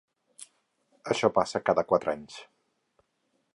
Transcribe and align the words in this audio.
Això 1.15 1.29
passa 1.35 1.63
cada 1.71 1.85
quatre 1.93 2.13
anys. 2.17 2.41